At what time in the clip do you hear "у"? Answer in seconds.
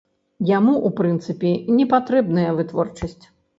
0.89-0.91